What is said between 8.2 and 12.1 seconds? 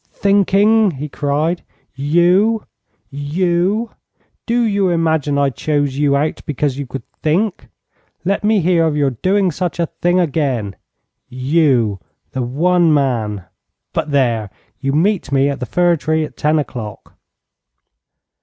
Let me hear of your doing such a thing again! You,